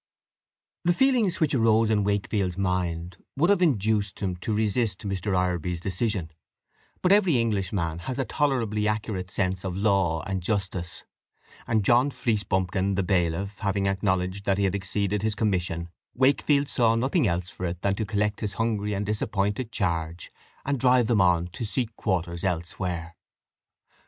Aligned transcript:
The 0.83 0.95
feelings 0.95 1.39
which 1.39 1.53
arose 1.53 1.91
in 1.91 2.03
Wakefield's 2.03 2.57
mind 2.57 3.17
would 3.37 3.51
have 3.51 3.61
induced 3.61 4.19
him 4.19 4.35
to 4.37 4.51
resist 4.51 5.07
Mr. 5.07 5.37
Ireby's 5.37 5.79
decision; 5.79 6.31
but 7.03 7.11
every 7.11 7.39
Englishman 7.39 7.99
has 7.99 8.17
a 8.17 8.25
tolerably 8.25 8.87
accurate 8.87 9.29
sense 9.29 9.63
of 9.63 9.77
law 9.77 10.23
and 10.23 10.41
justice, 10.41 11.05
and 11.67 11.85
John 11.85 12.09
Fleecebumpkin, 12.09 12.95
the 12.95 13.03
bailiff, 13.03 13.59
having 13.59 13.85
acknowledged 13.85 14.45
that 14.45 14.57
he 14.57 14.63
had 14.63 14.73
exceeded 14.73 15.21
his 15.21 15.35
commission, 15.35 15.87
Wakefield 16.15 16.67
saw 16.67 16.95
nothing 16.95 17.27
else 17.27 17.51
for 17.51 17.67
it 17.67 17.83
than 17.83 17.93
to 17.93 18.03
collect 18.03 18.39
his 18.39 18.53
hungry 18.53 18.95
and 18.95 19.05
disappointed 19.05 19.71
charge, 19.71 20.31
and 20.65 20.79
drive 20.79 21.05
them 21.05 21.21
on 21.21 21.45
to 21.49 21.63
seek 21.63 21.95
quarters 21.95 22.43
elsewhere. 22.43 23.13